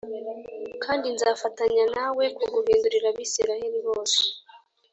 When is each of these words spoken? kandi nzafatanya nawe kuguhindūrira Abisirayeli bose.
kandi 0.83 1.05
nzafatanya 1.15 1.83
nawe 1.95 2.23
kuguhindūrira 2.37 3.07
Abisirayeli 3.13 3.79
bose. 3.87 4.19